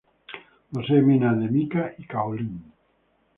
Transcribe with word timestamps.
Posee 0.71 1.03
minas 1.03 1.37
de 1.39 1.47
mica 1.47 1.93
y 1.95 2.05
caolín. 2.05 2.63